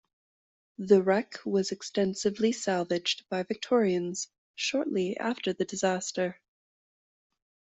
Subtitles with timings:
[0.79, 6.41] The wreck was extensively salvaged by Victorians shortly after the disaster.